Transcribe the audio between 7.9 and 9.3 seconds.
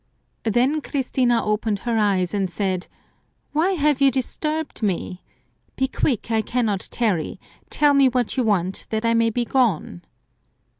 me what you want, that I may